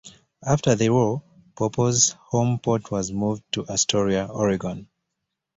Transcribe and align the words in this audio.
After 0.43 0.73
the 0.73 0.89
war 0.89 1.21
"Papaw's" 1.55 2.15
home 2.29 2.57
port 2.57 2.89
was 2.89 3.11
moved 3.11 3.43
to 3.51 3.67
Astoria, 3.67 4.25
Oregon. 4.25 4.87